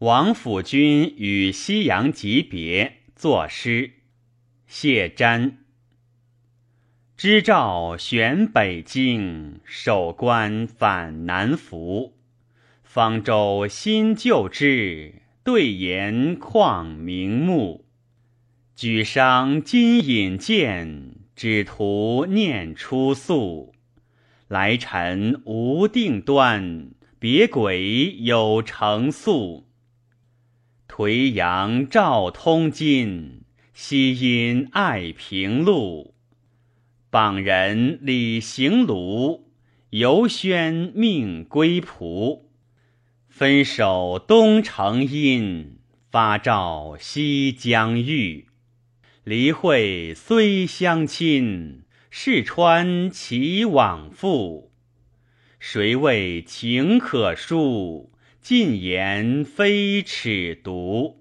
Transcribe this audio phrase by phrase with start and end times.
[0.00, 3.94] 王府君与西阳集别，作诗。
[4.68, 5.54] 谢瞻。
[7.16, 12.14] 知诏选北京，守关反南服。
[12.84, 17.84] 方舟新旧志，对言旷明目。
[18.76, 23.74] 举觞今引荐，只图念出宿。
[24.46, 29.64] 来臣无定端，别轨有成宿。
[30.98, 36.16] 颓阳照通津，西阴爱平路。
[37.08, 39.42] 榜人李行庐，
[39.90, 42.46] 游轩命归仆。
[43.28, 45.78] 分手东城阴，
[46.10, 48.48] 发照西江玉。
[49.22, 54.72] 离会虽相亲，试穿其往复。
[55.60, 58.08] 谁谓情可恕？
[58.40, 61.17] 尽言非尺牍。